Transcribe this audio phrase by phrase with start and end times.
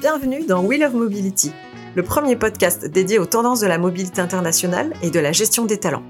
[0.00, 1.52] Bienvenue dans Wheel of Mobility,
[1.96, 5.78] le premier podcast dédié aux tendances de la mobilité internationale et de la gestion des
[5.78, 6.04] talents.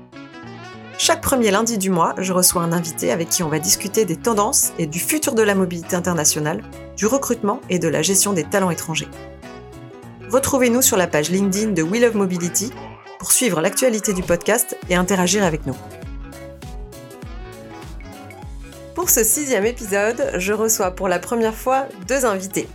[0.99, 4.17] Chaque premier lundi du mois, je reçois un invité avec qui on va discuter des
[4.17, 6.63] tendances et du futur de la mobilité internationale,
[6.97, 9.09] du recrutement et de la gestion des talents étrangers.
[10.31, 12.73] Retrouvez-nous sur la page LinkedIn de Wheel of Mobility
[13.19, 15.77] pour suivre l'actualité du podcast et interagir avec nous.
[19.09, 22.69] Pour ce sixième épisode, je reçois pour la première fois deux invités.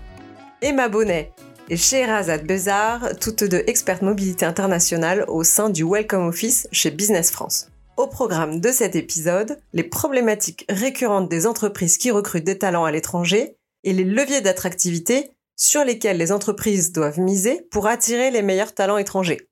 [0.63, 1.31] Emma Bonnet
[1.69, 7.29] et Sherazade Bezard, toutes deux expertes mobilité internationale au sein du Welcome Office chez Business
[7.29, 7.67] France.
[7.97, 12.91] Au programme de cet épisode, les problématiques récurrentes des entreprises qui recrutent des talents à
[12.91, 18.73] l'étranger et les leviers d'attractivité sur lesquels les entreprises doivent miser pour attirer les meilleurs
[18.73, 19.49] talents étrangers.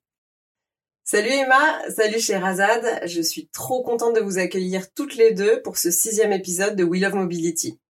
[1.04, 5.76] Salut Emma, salut Sherazade, je suis trop contente de vous accueillir toutes les deux pour
[5.76, 7.80] ce sixième épisode de We Love Mobility.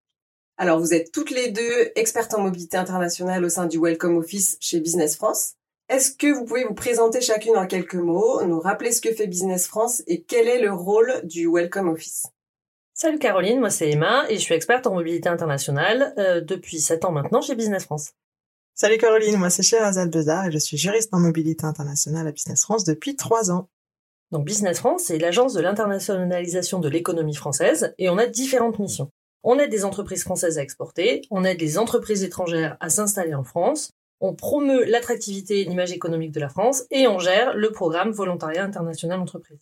[0.56, 4.56] Alors vous êtes toutes les deux expertes en mobilité internationale au sein du Welcome Office
[4.60, 5.52] chez Business France.
[5.90, 9.26] Est-ce que vous pouvez vous présenter chacune en quelques mots, nous rappeler ce que fait
[9.26, 12.28] Business France et quel est le rôle du Welcome Office?
[12.94, 17.04] Salut Caroline, moi c'est Emma et je suis experte en mobilité internationale euh, depuis 7
[17.04, 18.14] ans maintenant chez Business France.
[18.74, 22.62] Salut Caroline, moi c'est Sherazade Bezard et je suis juriste en mobilité internationale à Business
[22.62, 23.68] France depuis trois ans.
[24.30, 29.10] Donc Business France, c'est l'agence de l'internationalisation de l'économie française et on a différentes missions.
[29.42, 33.44] On aide des entreprises françaises à exporter, on aide les entreprises étrangères à s'installer en
[33.44, 38.10] France, on promeut l'attractivité et l'image économique de la France et on gère le programme
[38.10, 39.58] Volontariat International Entreprise.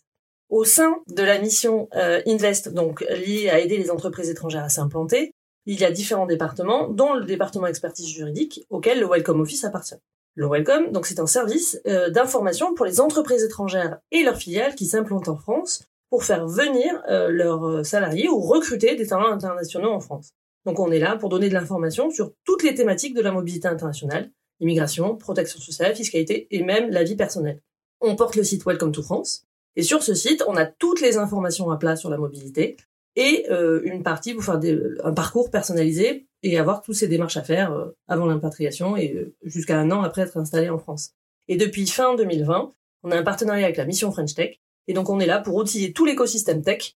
[0.49, 4.69] Au sein de la mission euh, Invest, donc liée à aider les entreprises étrangères à
[4.69, 5.33] s'implanter,
[5.65, 9.95] il y a différents départements, dont le département expertise juridique, auquel le Welcome Office appartient.
[10.35, 14.75] Le Welcome, donc c'est un service euh, d'information pour les entreprises étrangères et leurs filiales
[14.75, 19.31] qui s'implantent en France pour faire venir euh, leurs euh, salariés ou recruter des talents
[19.31, 20.31] internationaux en France.
[20.65, 23.67] Donc on est là pour donner de l'information sur toutes les thématiques de la mobilité
[23.67, 27.61] internationale, immigration, protection sociale, fiscalité et même la vie personnelle.
[27.99, 29.45] On porte le site Welcome to France
[29.75, 32.77] et sur ce site, on a toutes les informations à plat sur la mobilité,
[33.15, 34.59] et euh, une partie pour faire
[35.03, 39.35] un parcours personnalisé et avoir toutes ces démarches à faire euh, avant l'impatriation et euh,
[39.43, 41.11] jusqu'à un an après être installé en France.
[41.47, 42.73] Et depuis fin 2020,
[43.03, 45.55] on a un partenariat avec la mission French Tech et donc on est là pour
[45.55, 46.95] outiller tout l'écosystème tech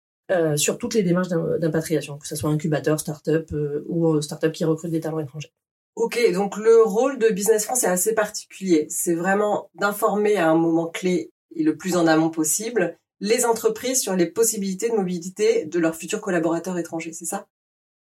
[0.55, 3.51] sur toutes les démarches d'impatriation, que ce soit incubateur, start-up
[3.85, 5.51] ou start-up qui recrute des talents étrangers.
[5.97, 8.85] Ok, donc le rôle de Business France est assez particulier.
[8.89, 14.01] C'est vraiment d'informer à un moment clé et le plus en amont possible les entreprises
[14.01, 17.47] sur les possibilités de mobilité de leurs futurs collaborateurs étrangers, c'est ça?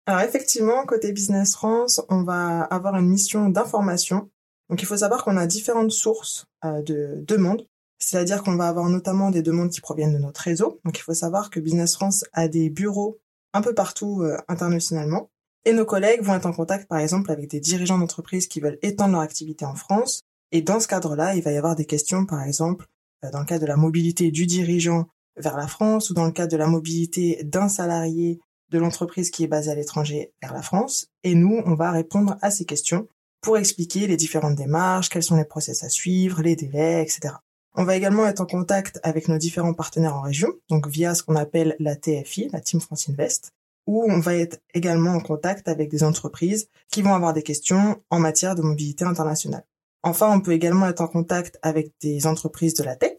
[0.07, 4.31] Alors effectivement, côté Business France, on va avoir une mission d'information.
[4.69, 7.67] Donc il faut savoir qu'on a différentes sources euh, de demandes.
[7.99, 10.79] C'est-à-dire qu'on va avoir notamment des demandes qui proviennent de notre réseau.
[10.85, 13.19] Donc il faut savoir que Business France a des bureaux
[13.53, 15.29] un peu partout euh, internationalement.
[15.65, 18.79] Et nos collègues vont être en contact par exemple avec des dirigeants d'entreprises qui veulent
[18.81, 20.21] étendre leur activité en France.
[20.51, 22.87] Et dans ce cadre-là, il va y avoir des questions par exemple
[23.29, 26.51] dans le cadre de la mobilité du dirigeant vers la France ou dans le cadre
[26.51, 28.39] de la mobilité d'un salarié
[28.71, 31.07] de l'entreprise qui est basée à l'étranger vers la France.
[31.23, 33.07] Et nous, on va répondre à ces questions
[33.41, 37.35] pour expliquer les différentes démarches, quels sont les process à suivre, les délais, etc.
[37.73, 41.23] On va également être en contact avec nos différents partenaires en région, donc via ce
[41.23, 43.51] qu'on appelle la TFI, la Team France Invest,
[43.87, 48.01] où on va être également en contact avec des entreprises qui vont avoir des questions
[48.09, 49.65] en matière de mobilité internationale.
[50.03, 53.10] Enfin, on peut également être en contact avec des entreprises de la tech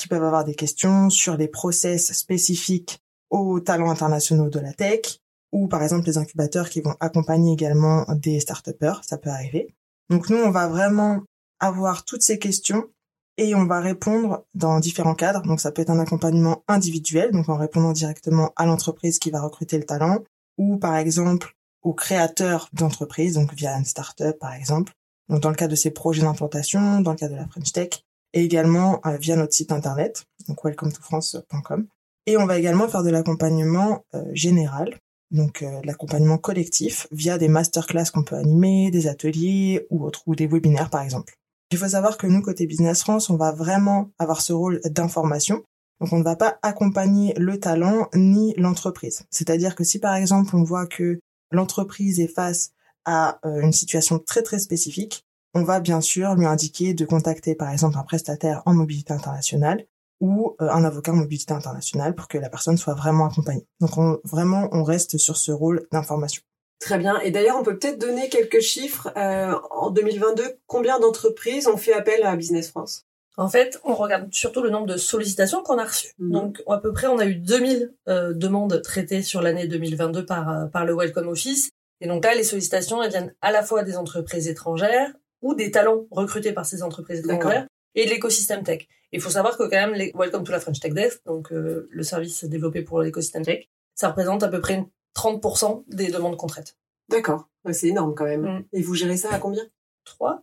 [0.00, 3.00] qui peuvent avoir des questions sur les process spécifiques
[3.30, 5.20] aux talents internationaux de la tech
[5.52, 8.70] ou par exemple les incubateurs qui vont accompagner également des start
[9.02, 9.74] ça peut arriver.
[10.10, 11.22] Donc nous, on va vraiment
[11.60, 12.88] avoir toutes ces questions
[13.36, 15.42] et on va répondre dans différents cadres.
[15.42, 19.40] Donc ça peut être un accompagnement individuel, donc en répondant directement à l'entreprise qui va
[19.40, 20.18] recruter le talent,
[20.56, 24.92] ou par exemple au créateur d'entreprise, donc via une start-up par exemple,
[25.28, 28.04] donc dans le cadre de ces projets d'implantation, dans le cadre de la French Tech,
[28.32, 31.86] et également euh, via notre site internet, donc welcometofrance.com.
[32.26, 34.98] Et on va également faire de l'accompagnement euh, général,
[35.30, 40.34] donc euh, l'accompagnement collectif via des masterclass qu'on peut animer, des ateliers ou autres, ou
[40.34, 41.34] des webinaires par exemple.
[41.70, 45.62] Il faut savoir que nous, côté Business France, on va vraiment avoir ce rôle d'information.
[46.00, 49.24] Donc on ne va pas accompagner le talent ni l'entreprise.
[49.30, 51.18] C'est-à-dire que si par exemple on voit que
[51.50, 52.70] l'entreprise est face
[53.04, 57.54] à euh, une situation très très spécifique, on va bien sûr lui indiquer de contacter
[57.54, 59.86] par exemple un prestataire en mobilité internationale
[60.20, 63.66] ou euh, un avocat en mobilité internationale pour que la personne soit vraiment accompagnée.
[63.80, 66.42] Donc vraiment, on reste sur ce rôle d'information.
[66.80, 67.18] Très bien.
[67.20, 69.10] Et d'ailleurs, on peut peut-être donner quelques chiffres.
[69.16, 73.04] Euh, en 2022, combien d'entreprises ont fait appel à Business France?
[73.36, 76.12] En fait, on regarde surtout le nombre de sollicitations qu'on a reçues.
[76.18, 76.32] Mhm.
[76.32, 80.48] Donc, à peu près, on a eu 2000 euh, demandes traitées sur l'année 2022 par,
[80.48, 81.70] euh, par le Welcome Office.
[82.00, 85.12] Et donc là, les sollicitations, elles viennent à la fois des entreprises étrangères
[85.42, 88.86] ou des talents recrutés par ces entreprises étrangères et de l'écosystème tech.
[89.12, 91.88] Il faut savoir que quand même, les Welcome to la French Tech Desk, donc euh,
[91.90, 94.84] le service développé pour l'écosystème tech, ça représente à peu près
[95.16, 96.76] 30% des demandes qu'on traite.
[97.08, 97.48] D'accord.
[97.72, 98.42] C'est énorme quand même.
[98.42, 98.64] Mm.
[98.72, 99.64] Et vous gérez ça à combien?
[100.04, 100.42] 3,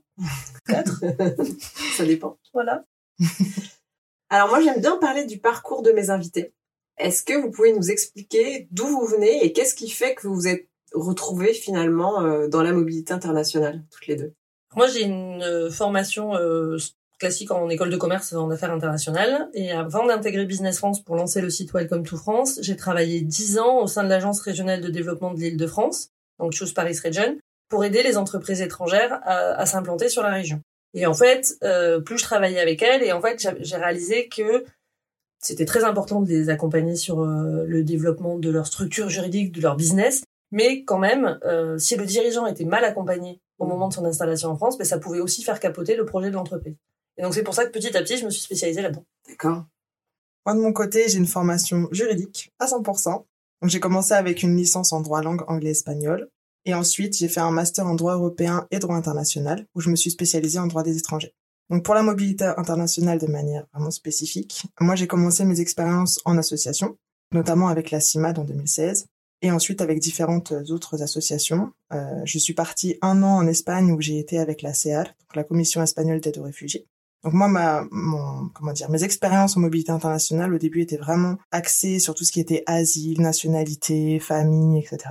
[0.68, 1.02] 4,
[1.98, 2.38] Ça dépend.
[2.54, 2.86] voilà.
[4.30, 6.54] Alors moi, j'aime bien parler du parcours de mes invités.
[6.98, 10.36] Est-ce que vous pouvez nous expliquer d'où vous venez et qu'est-ce qui fait que vous
[10.36, 14.34] vous êtes retrouvés finalement euh, dans la mobilité internationale, toutes les deux?
[14.76, 16.78] Moi, j'ai une euh, formation euh,
[17.18, 19.50] classique en école de commerce en affaires internationales.
[19.54, 23.60] Et avant d'intégrer Business France pour lancer le site Welcome to France, j'ai travaillé 10
[23.60, 26.98] ans au sein de l'Agence régionale de développement de l'île de France, donc Choose Paris
[27.04, 27.38] Region,
[27.70, 30.62] pour aider les entreprises étrangères à, s'implanter sur la région.
[30.94, 34.66] Et en fait, euh, plus je travaillais avec elles, et en fait, j'ai réalisé que
[35.40, 39.62] c'était très important de les accompagner sur euh, le développement de leur structure juridique, de
[39.62, 43.94] leur business, mais quand même, euh, si le dirigeant était mal accompagné au moment de
[43.94, 46.76] son installation en France, ben, ça pouvait aussi faire capoter le projet de l'entreprise.
[47.18, 49.06] Et donc c'est pour ça que petit à petit, je me suis spécialisée là-dedans.
[49.28, 49.66] D'accord.
[50.46, 53.26] Moi, de mon côté, j'ai une formation juridique à 100%.
[53.62, 56.30] Donc, j'ai commencé avec une licence en droit langue anglais-espagnol.
[56.66, 59.96] Et ensuite, j'ai fait un master en droit européen et droit international, où je me
[59.96, 61.34] suis spécialisée en droit des étrangers.
[61.72, 66.38] Donc, pour la mobilité internationale de manière vraiment spécifique, moi, j'ai commencé mes expériences en
[66.38, 66.96] association,
[67.32, 69.08] notamment avec la CIMAD en 2016,
[69.46, 71.72] et ensuite avec différentes autres associations.
[71.94, 75.36] Euh, je suis partie un an en Espagne, où j'ai été avec la CEAR, donc
[75.36, 76.88] la Commission espagnole d'aide aux réfugiés.
[77.24, 77.88] Donc moi, ma,
[78.54, 82.32] comment dire, mes expériences en mobilité internationale au début étaient vraiment axées sur tout ce
[82.32, 85.10] qui était asile, nationalité, famille, etc.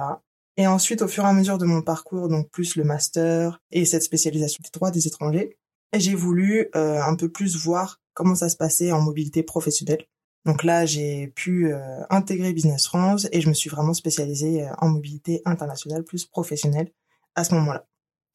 [0.57, 3.85] Et ensuite, au fur et à mesure de mon parcours, donc plus le master et
[3.85, 5.57] cette spécialisation des droits des étrangers,
[5.97, 10.07] j'ai voulu euh, un peu plus voir comment ça se passait en mobilité professionnelle.
[10.45, 11.79] Donc là, j'ai pu euh,
[12.11, 16.91] intégrer Business France et je me suis vraiment spécialisée euh, en mobilité internationale plus professionnelle
[17.35, 17.87] à ce moment-là.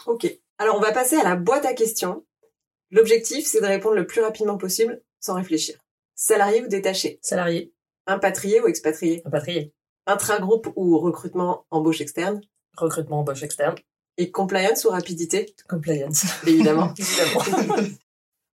[0.05, 0.27] Ok.
[0.57, 2.25] Alors on va passer à la boîte à questions.
[2.91, 5.77] L'objectif, c'est de répondre le plus rapidement possible sans réfléchir.
[6.15, 7.19] Salarié ou détaché?
[7.21, 7.71] Salarié,
[8.07, 9.21] Impatrié ou expatrié?
[9.25, 9.73] Impatrié,
[10.07, 12.41] Intragroupe ou recrutement embauche externe?
[12.75, 13.75] Recrutement, embauche externe,
[14.17, 15.53] Et compliance ou rapidité?
[15.69, 16.25] Compliance.
[16.47, 16.93] Évidemment.
[16.97, 17.75] Évidemment.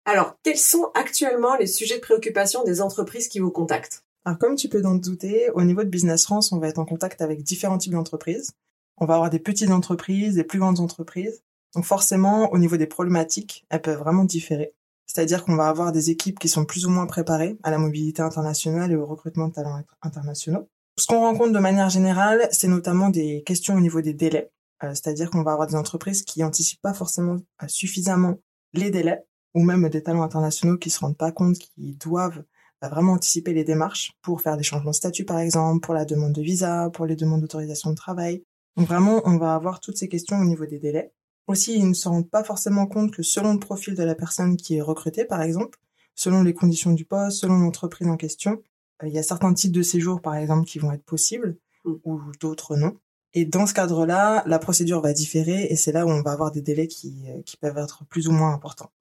[0.06, 4.04] Alors, quels sont actuellement les sujets de préoccupation des entreprises qui vous contactent?
[4.26, 6.86] Alors, comme tu peux t'en douter, au niveau de Business France, on va être en
[6.86, 8.52] contact avec différents types d'entreprises.
[8.98, 11.42] On va avoir des petites entreprises, des plus grandes entreprises.
[11.74, 14.74] Donc forcément, au niveau des problématiques, elles peuvent vraiment différer.
[15.08, 18.22] C'est-à-dire qu'on va avoir des équipes qui sont plus ou moins préparées à la mobilité
[18.22, 20.70] internationale et au recrutement de talents internationaux.
[20.98, 24.52] Ce qu'on rencontre de manière générale, c'est notamment des questions au niveau des délais.
[24.84, 28.36] Euh, C'est-à-dire qu'on va avoir des entreprises qui anticipent pas forcément euh, suffisamment
[28.74, 32.44] les délais, ou même des talents internationaux qui se rendent pas compte qu'ils doivent
[32.84, 36.06] euh, vraiment anticiper les démarches pour faire des changements de statut, par exemple, pour la
[36.06, 38.44] demande de visa, pour les demandes d'autorisation de travail.
[38.78, 41.14] Donc vraiment, on va avoir toutes ces questions au niveau des délais.
[41.48, 44.58] Aussi, ils ne se rendent pas forcément compte que selon le profil de la personne
[44.58, 45.78] qui est recrutée, par exemple,
[46.16, 48.62] selon les conditions du poste, selon l'entreprise en question,
[49.04, 51.94] euh, il y a certains types de séjours, par exemple, qui vont être possibles Mm.
[52.04, 52.98] ou d'autres non.
[53.34, 56.52] Et dans ce cadre-là, la procédure va différer et c'est là où on va avoir
[56.52, 58.92] des délais qui, euh, qui peuvent être plus ou moins importants.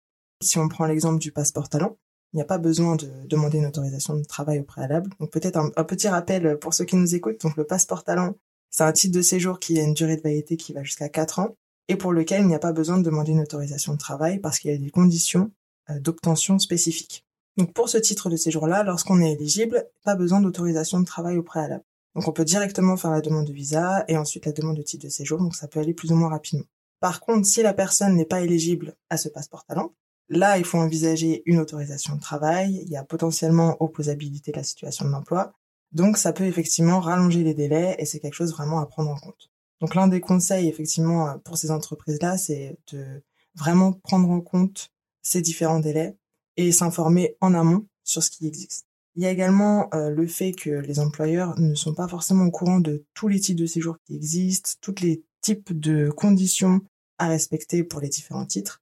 [0.42, 1.96] Si on prend l'exemple du passeport talent,
[2.32, 5.10] il n'y a pas besoin de demander une autorisation de travail au préalable.
[5.20, 7.40] Donc peut-être un, petit rappel pour ceux qui nous écoutent.
[7.42, 8.34] Donc le passeport talent,
[8.70, 11.40] c'est un titre de séjour qui a une durée de validité qui va jusqu'à 4
[11.40, 11.56] ans
[11.88, 14.58] et pour lequel il n'y a pas besoin de demander une autorisation de travail parce
[14.58, 15.50] qu'il y a des conditions
[15.90, 17.26] euh, d'obtention spécifiques.
[17.58, 21.42] Donc pour ce titre de séjour-là, lorsqu'on est éligible, pas besoin d'autorisation de travail au
[21.42, 21.84] préalable.
[22.14, 25.04] Donc on peut directement faire la demande de visa et ensuite la demande de titre
[25.04, 26.64] de séjour, donc ça peut aller plus ou moins rapidement.
[27.00, 29.92] Par contre, si la personne n'est pas éligible à ce passeport talent,
[30.32, 34.64] là il faut envisager une autorisation de travail, il y a potentiellement opposabilité de la
[34.64, 35.52] situation de l'emploi,
[35.92, 39.18] donc ça peut effectivement rallonger les délais et c'est quelque chose vraiment à prendre en
[39.18, 39.50] compte.
[39.80, 43.22] Donc l'un des conseils effectivement pour ces entreprises-là, c'est de
[43.54, 44.90] vraiment prendre en compte
[45.22, 46.16] ces différents délais
[46.56, 48.86] et s'informer en amont sur ce qui existe.
[49.14, 52.50] Il y a également euh, le fait que les employeurs ne sont pas forcément au
[52.50, 56.80] courant de tous les types de séjours qui existent, tous les types de conditions
[57.18, 58.81] à respecter pour les différents titres.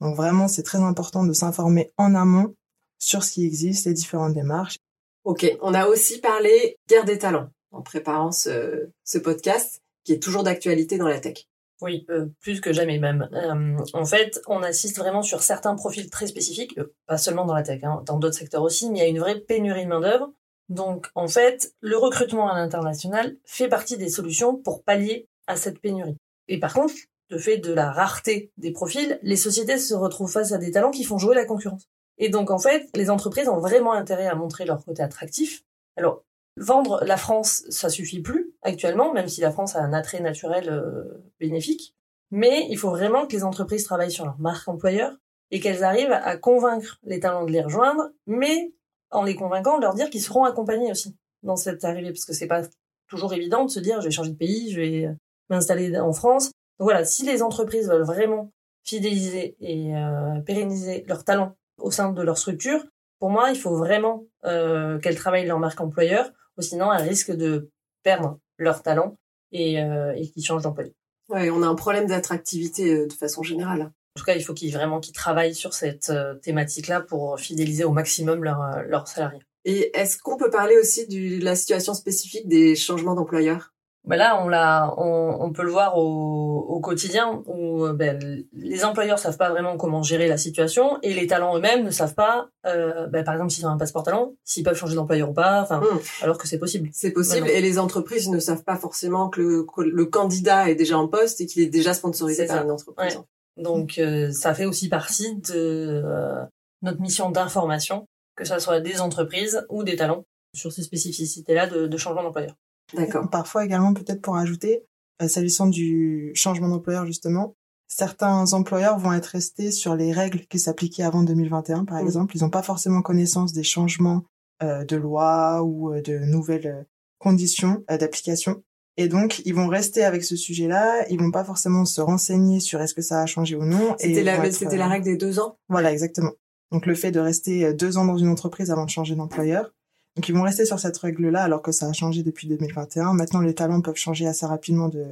[0.00, 2.54] Donc vraiment, c'est très important de s'informer en amont
[2.98, 4.78] sur ce qui existe, les différentes démarches.
[5.24, 10.22] Ok, on a aussi parlé guerre des talents en préparant ce, ce podcast qui est
[10.22, 11.44] toujours d'actualité dans la tech.
[11.80, 13.28] Oui, euh, plus que jamais même.
[13.32, 17.54] Euh, en fait, on assiste vraiment sur certains profils très spécifiques, euh, pas seulement dans
[17.54, 19.88] la tech, hein, dans d'autres secteurs aussi, mais il y a une vraie pénurie de
[19.88, 20.32] main-d'œuvre.
[20.68, 25.78] Donc, en fait, le recrutement à l'international fait partie des solutions pour pallier à cette
[25.78, 26.16] pénurie.
[26.48, 26.94] Et par contre,
[27.30, 30.90] de fait de la rareté des profils, les sociétés se retrouvent face à des talents
[30.90, 31.88] qui font jouer la concurrence.
[32.18, 35.62] Et donc, en fait, les entreprises ont vraiment intérêt à montrer leur côté attractif.
[35.96, 36.24] Alors,
[36.56, 40.68] vendre la France, ça suffit plus actuellement, même si la France a un attrait naturel
[40.68, 41.94] euh, bénéfique.
[42.30, 45.16] Mais il faut vraiment que les entreprises travaillent sur leur marque employeur
[45.50, 48.72] et qu'elles arrivent à convaincre les talents de les rejoindre, mais
[49.10, 52.34] en les convainquant, de leur dire qu'ils seront accompagnés aussi dans cette arrivée, parce que
[52.34, 52.62] c'est pas
[53.08, 55.08] toujours évident de se dire je vais changer de pays, je vais
[55.48, 56.50] m'installer en France.
[56.78, 58.52] Donc voilà, si les entreprises veulent vraiment
[58.84, 62.84] fidéliser et euh, pérenniser leurs talents au sein de leur structure,
[63.18, 67.34] pour moi, il faut vraiment euh, qu'elles travaillent leur marque employeur, ou sinon elles risquent
[67.34, 67.70] de
[68.02, 69.16] perdre leur talent
[69.52, 70.94] et, euh, et qu'ils changent d'employeur.
[71.28, 73.82] Ouais, on a un problème d'attractivité de façon générale.
[73.82, 77.92] En tout cas, il faut qu'ils vraiment qu'ils travaillent sur cette thématique-là pour fidéliser au
[77.92, 79.42] maximum leurs leurs salariés.
[79.64, 83.74] Et est-ce qu'on peut parler aussi de la situation spécifique des changements d'employeur
[84.08, 88.84] ben là, on l'a, on, on, peut le voir au, au quotidien où ben, les
[88.86, 92.48] employeurs savent pas vraiment comment gérer la situation et les talents eux-mêmes ne savent pas,
[92.64, 95.60] euh, ben, par exemple, s'ils ont un passeport talent, s'ils peuvent changer d'employeur ou pas,
[95.60, 96.22] enfin, mmh.
[96.22, 96.88] alors que c'est possible.
[96.92, 100.74] C'est possible et les entreprises ne savent pas forcément que le, que le candidat est
[100.74, 103.16] déjà en poste et qu'il est déjà sponsorisé par une entreprise.
[103.16, 103.62] Ouais.
[103.62, 106.42] Donc, euh, ça fait aussi partie de euh,
[106.80, 110.24] notre mission d'information, que ce soit des entreprises ou des talents
[110.54, 112.54] sur ces spécificités-là de, de changement d'employeur.
[112.94, 113.28] D'accord.
[113.30, 114.84] Parfois également, peut-être pour ajouter,
[115.22, 117.54] euh, s'agissant du changement d'employeur justement,
[117.88, 122.06] certains employeurs vont être restés sur les règles qui s'appliquaient avant 2021, par mmh.
[122.06, 122.36] exemple.
[122.36, 124.24] Ils n'ont pas forcément connaissance des changements
[124.62, 126.82] euh, de loi ou euh, de nouvelles euh,
[127.18, 128.62] conditions euh, d'application.
[128.96, 131.06] Et donc, ils vont rester avec ce sujet-là.
[131.08, 133.94] Ils vont pas forcément se renseigner sur est-ce que ça a changé ou non.
[133.98, 135.56] C'était la, c'était la règle des deux ans.
[135.68, 136.32] Voilà, exactement.
[136.72, 139.72] Donc, le fait de rester deux ans dans une entreprise avant de changer d'employeur,
[140.18, 143.12] donc ils vont rester sur cette règle-là alors que ça a changé depuis 2021.
[143.12, 145.06] Maintenant, les talents peuvent changer assez rapidement de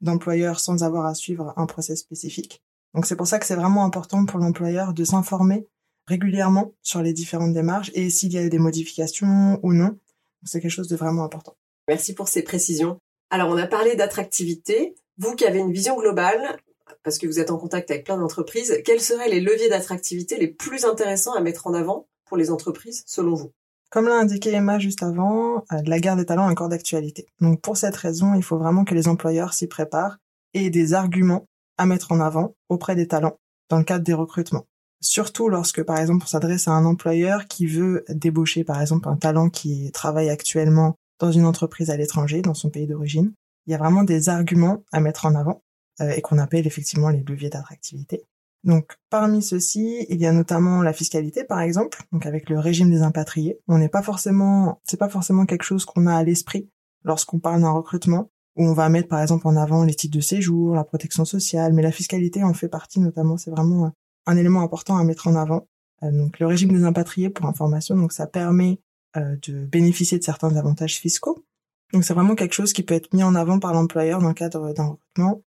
[0.00, 2.62] d'employeur sans avoir à suivre un process spécifique.
[2.94, 5.66] Donc c'est pour ça que c'est vraiment important pour l'employeur de s'informer
[6.06, 9.98] régulièrement sur les différentes démarches et s'il y a des modifications ou non.
[10.44, 11.56] C'est quelque chose de vraiment important.
[11.88, 12.98] Merci pour ces précisions.
[13.30, 14.94] Alors on a parlé d'attractivité.
[15.18, 16.60] Vous qui avez une vision globale,
[17.02, 20.46] parce que vous êtes en contact avec plein d'entreprises, quels seraient les leviers d'attractivité les
[20.46, 23.52] plus intéressants à mettre en avant pour les entreprises selon vous?
[23.94, 27.28] Comme l'a indiqué Emma juste avant, euh, la guerre des talents est encore d'actualité.
[27.40, 30.18] Donc pour cette raison, il faut vraiment que les employeurs s'y préparent
[30.52, 31.46] et des arguments
[31.78, 33.38] à mettre en avant auprès des talents
[33.70, 34.66] dans le cadre des recrutements.
[35.00, 39.14] Surtout lorsque, par exemple, on s'adresse à un employeur qui veut débaucher, par exemple, un
[39.14, 43.32] talent qui travaille actuellement dans une entreprise à l'étranger, dans son pays d'origine.
[43.68, 45.62] Il y a vraiment des arguments à mettre en avant
[46.00, 48.24] euh, et qu'on appelle effectivement les leviers d'attractivité.
[48.64, 52.90] Donc, parmi ceux-ci, il y a notamment la fiscalité, par exemple, donc avec le régime
[52.90, 53.60] des impatriés.
[53.68, 56.70] On n'est pas forcément, c'est pas forcément quelque chose qu'on a à l'esprit
[57.04, 60.22] lorsqu'on parle d'un recrutement, où on va mettre, par exemple, en avant les titres de
[60.22, 63.36] séjour, la protection sociale, mais la fiscalité en fait partie notamment.
[63.36, 63.92] C'est vraiment
[64.26, 65.68] un élément important à mettre en avant.
[66.02, 68.80] Euh, donc, le régime des impatriés, pour information, donc ça permet
[69.18, 71.44] euh, de bénéficier de certains avantages fiscaux.
[71.92, 74.34] Donc, c'est vraiment quelque chose qui peut être mis en avant par l'employeur dans le
[74.34, 75.42] cadre d'un recrutement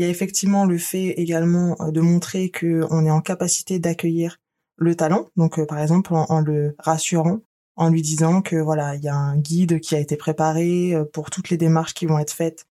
[0.00, 4.38] il y a effectivement le fait également euh, de montrer qu'on est en capacité d'accueillir
[4.78, 5.28] le talent.
[5.36, 7.40] Donc, euh, par exemple, en, le rassurant,
[7.76, 11.04] en lui disant que voilà, il y a un guide qui a été préparé euh,
[11.04, 12.64] pour toutes les démarches qui vont être faites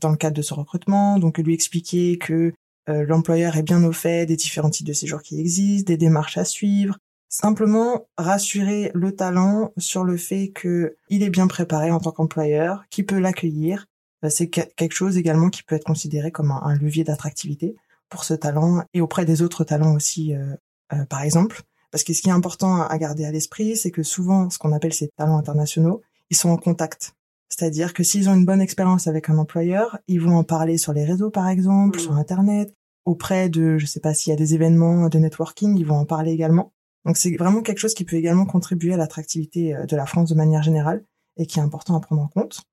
[0.00, 1.20] dans le cadre de ce recrutement.
[1.20, 2.52] Donc, lui expliquer que
[2.88, 6.44] l'employeur est bien au fait des différents types de séjours qui existent, des démarches à
[6.44, 6.98] suivre.
[7.28, 13.06] Simplement rassurer le talent sur le fait qu'il est bien préparé en tant qu'employeur, qu'il
[13.06, 13.86] peut l'accueillir
[14.28, 17.76] c'est quelque chose également qui peut être considéré comme un, levier d'attractivité
[18.08, 20.54] pour ce talent et auprès des autres talents aussi, euh,
[20.92, 21.62] euh, par exemple.
[21.90, 24.72] Parce que ce qui est important à garder à l'esprit, c'est que souvent, ce qu'on
[24.72, 27.14] appelle ces talents internationaux, ils sont en contact.
[27.48, 30.92] C'est-à-dire que s'ils ont une bonne expérience avec un employeur, ils vont en parler sur
[30.92, 32.02] les réseaux, par exemple, mmh.
[32.02, 35.86] sur Internet, auprès de, je sais pas s'il y a des événements de networking, ils
[35.86, 36.72] vont en parler également.
[37.04, 40.34] Donc c'est vraiment quelque chose qui peut également contribuer à l'attractivité de la France de
[40.34, 41.04] manière générale
[41.36, 42.66] et qui est important à prendre en compte.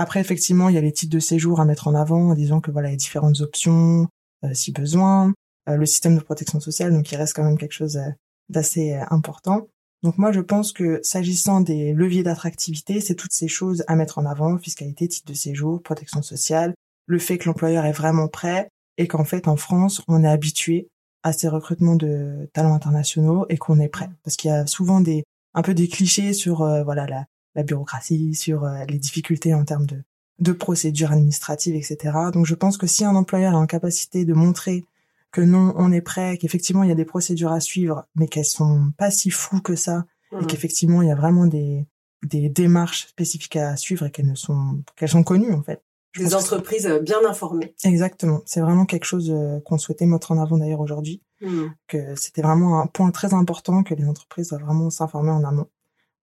[0.00, 2.60] Après, effectivement, il y a les titres de séjour à mettre en avant en disant
[2.60, 4.06] que voilà, il y a différentes options
[4.44, 5.34] euh, si besoin.
[5.68, 8.08] Euh, le système de protection sociale, donc il reste quand même quelque chose euh,
[8.48, 9.66] d'assez important.
[10.04, 14.18] Donc moi, je pense que s'agissant des leviers d'attractivité, c'est toutes ces choses à mettre
[14.18, 16.74] en avant, fiscalité, titre de séjour, protection sociale,
[17.06, 20.86] le fait que l'employeur est vraiment prêt et qu'en fait, en France, on est habitué
[21.24, 24.10] à ces recrutements de talents internationaux et qu'on est prêt.
[24.22, 25.24] Parce qu'il y a souvent des
[25.54, 27.26] un peu des clichés sur voilà la,
[27.58, 30.02] la bureaucratie, sur euh, les difficultés en termes de,
[30.38, 32.16] de procédures administratives, etc.
[32.32, 34.84] Donc je pense que si un employeur est en capacité de montrer
[35.30, 38.46] que non, on est prêt, qu'effectivement il y a des procédures à suivre, mais qu'elles
[38.46, 40.46] sont pas si floues que ça, et mmh.
[40.46, 41.86] qu'effectivement il y a vraiment des,
[42.22, 45.82] des démarches spécifiques à suivre et qu'elles ne sont qu'elles sont connues en fait.
[46.16, 47.74] des entreprises bien informées.
[47.84, 51.68] Exactement, c'est vraiment quelque chose euh, qu'on souhaitait mettre en avant d'ailleurs aujourd'hui, Hmm.
[51.86, 55.68] Que c'était vraiment un point très important que les entreprises doivent vraiment s'informer en amont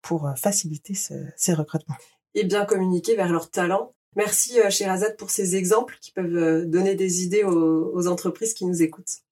[0.06, 1.98] pour faciliter ces recrutements.
[2.34, 3.94] Et bien communiquer vers leurs talents.
[4.16, 8.82] Merci Sherazade pour ces exemples qui peuvent donner des idées aux, aux entreprises qui nous
[8.82, 9.24] écoutent.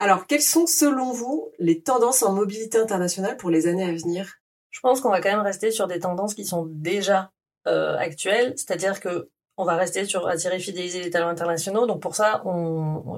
[0.00, 4.40] Alors, quelles sont selon vous les tendances en mobilité internationale pour les années à venir?
[4.70, 7.30] Je pense qu'on va quand même rester sur des tendances qui sont déjà
[7.68, 11.86] euh, actuelles, c'est-à-dire que on va rester sur attirer, fidéliser les talents internationaux.
[11.86, 12.42] Donc pour ça,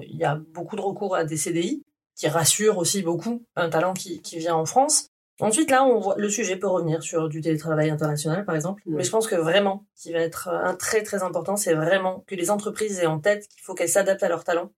[0.03, 1.83] il y a beaucoup de recours à des CDI
[2.15, 5.09] qui rassurent aussi beaucoup un talent qui, vient en France.
[5.39, 8.83] Ensuite, là, on voit, le sujet peut revenir sur du télétravail international, par exemple.
[8.87, 12.25] Mais je pense que vraiment, ce qui va être un très très important, c'est vraiment
[12.27, 14.73] que les entreprises aient en tête qu'il faut qu'elles s'adaptent à leurs talents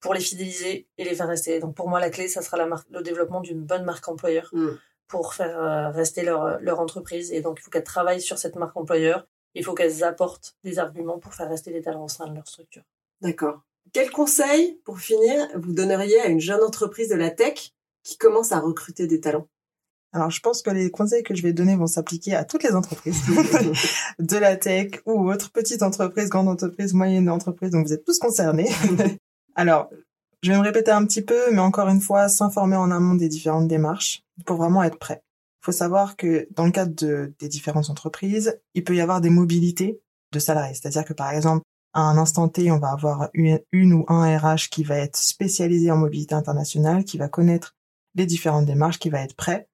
[0.00, 1.60] pour les fidéliser et les faire rester.
[1.60, 4.48] Donc pour moi, la clé, ça sera la marque, le développement d'une bonne marque employeur
[4.52, 4.68] mm.
[5.08, 7.32] pour faire euh, rester leur, leur entreprise.
[7.32, 9.26] Et donc il faut qu'elles travaillent sur cette marque employeur.
[9.54, 12.46] Il faut qu'elles apportent des arguments pour faire rester les talents au sein de leur
[12.46, 12.82] structure.
[13.20, 13.60] D'accord.
[13.92, 17.72] Quel conseil, pour finir, vous donneriez à une jeune entreprise de la tech
[18.04, 19.48] qui commence à recruter des talents?
[20.12, 22.74] Alors, je pense que les conseils que je vais donner vont s'appliquer à toutes les
[22.74, 23.22] entreprises
[24.18, 27.70] de la tech ou autres petites entreprises, grandes entreprises, moyennes entreprises.
[27.70, 28.70] Donc, vous êtes tous concernés.
[29.54, 29.90] Alors,
[30.42, 33.28] je vais me répéter un petit peu, mais encore une fois, s'informer en amont des
[33.28, 35.22] différentes démarches pour vraiment être prêt.
[35.62, 39.20] Il faut savoir que dans le cadre de, des différentes entreprises, il peut y avoir
[39.20, 40.00] des mobilités
[40.32, 40.74] de salariés.
[40.74, 44.68] C'est-à-dire que par exemple, à un instant T, on va avoir une, ou un RH
[44.70, 47.74] qui va être spécialisé en mobilité internationale, qui va connaître
[48.14, 49.67] les différentes démarches, qui va être prêt.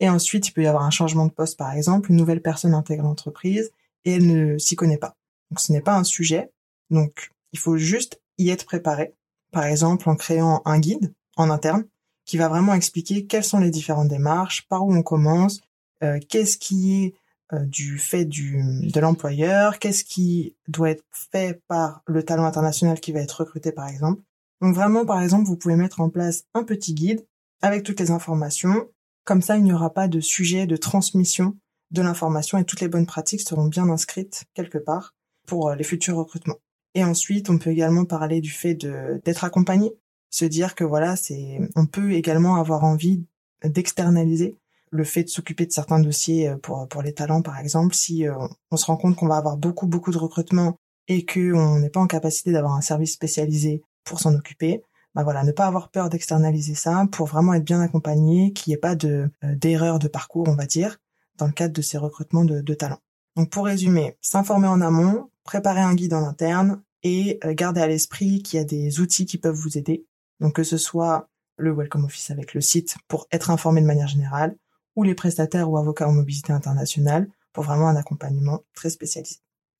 [0.00, 2.74] Et ensuite, il peut y avoir un changement de poste, par exemple, une nouvelle personne
[2.74, 3.70] intègre l'entreprise
[4.04, 5.16] et elle ne s'y connaît pas.
[5.50, 6.50] Donc, ce n'est pas un sujet.
[6.90, 9.14] Donc, il faut juste y être préparé
[9.50, 11.84] par exemple en créant un guide en interne
[12.24, 15.60] qui va vraiment expliquer quelles sont les différentes démarches, par où on commence,
[16.04, 17.14] euh, qu'est-ce qui est
[17.52, 23.00] euh, du fait du, de l'employeur, qu'est-ce qui doit être fait par le talent international
[23.00, 24.22] qui va être recruté par exemple.
[24.60, 27.26] Donc vraiment, par exemple, vous pouvez mettre en place un petit guide
[27.62, 28.88] avec toutes les informations.
[29.24, 31.56] Comme ça, il n'y aura pas de sujet de transmission
[31.90, 35.14] de l'information et toutes les bonnes pratiques seront bien inscrites quelque part
[35.46, 36.58] pour euh, les futurs recrutements.
[36.94, 39.92] Et ensuite, on peut également parler du fait d'être accompagné,
[40.30, 43.24] se dire que voilà, c'est on peut également avoir envie
[43.64, 44.56] d'externaliser
[44.90, 48.26] le fait de s'occuper de certains dossiers euh, pour pour les talents par exemple, si
[48.26, 48.34] euh,
[48.70, 50.76] on se rend compte qu'on va avoir beaucoup beaucoup de recrutement
[51.08, 54.82] et que on n'est pas en capacité d'avoir un service spécialisé pour s'en occuper,
[55.14, 58.74] bah voilà, ne pas avoir peur d'externaliser ça pour vraiment être bien accompagné, qu'il n'y
[58.74, 60.98] ait pas de euh, d'erreur de parcours, on va dire,
[61.36, 63.00] dans le cadre de ces recrutements de, de talents.
[63.36, 67.86] Donc pour résumer, s'informer en amont, préparer un guide en interne et euh, garder à
[67.86, 70.06] l'esprit qu'il y a des outils qui peuvent vous aider.
[70.40, 74.08] Donc que ce soit le Welcome Office avec le site pour être informé de manière
[74.08, 74.56] générale
[74.96, 79.36] ou les prestataires ou avocats en mobilité internationale pour vraiment un accompagnement très spécialisé.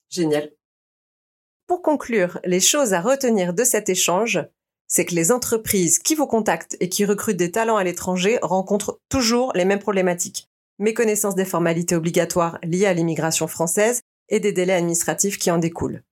[0.08, 0.50] Génial.
[1.66, 4.40] Pour conclure, les choses à retenir de cet échange,
[4.90, 8.98] c'est que les entreprises qui vous contactent et qui recrutent des talents à l'étranger rencontrent
[9.08, 10.48] toujours les mêmes problématiques.
[10.78, 16.02] Méconnaissance des formalités obligatoires liées à l'immigration française et des délais administratifs qui en découlent.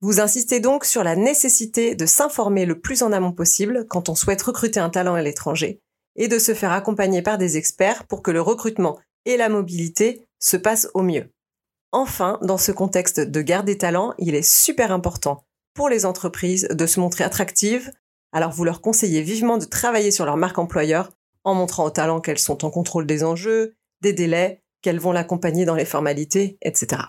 [0.00, 4.14] Vous insistez donc sur la nécessité de s'informer le plus en amont possible quand on
[4.14, 5.80] souhaite recruter un talent à l'étranger
[6.16, 10.26] et de se faire accompagner par des experts pour que le recrutement et la mobilité
[10.40, 11.30] se passent au mieux.
[11.92, 16.68] Enfin, dans ce contexte de garde des talents, il est super important pour les entreprises
[16.70, 17.92] de se montrer attractives,
[18.36, 21.10] alors vous leur conseillez vivement de travailler sur leur marque employeur
[21.42, 25.64] en montrant aux talents qu'elles sont en contrôle des enjeux, des délais, qu'elles vont l'accompagner
[25.64, 27.00] dans les formalités, etc.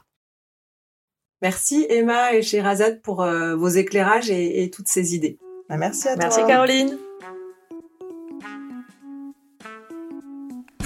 [1.42, 5.38] Merci Emma et Sherazade pour euh, vos éclairages et, toutes ces idées.
[5.68, 6.24] Bah, merci à toi.
[6.24, 6.98] Merci Caroline.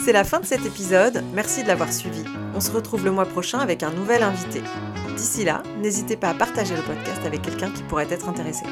[0.04, 2.24] C'est la fin de cet épisode, merci de l'avoir suivi.
[2.56, 4.64] On se retrouve le mois prochain avec un nouvel invité.
[5.16, 8.66] D'ici là, n'hésitez pas à partager le podcast avec quelqu'un qui pourrait être intéressé.